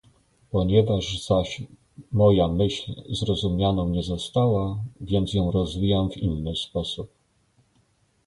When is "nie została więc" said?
3.89-5.33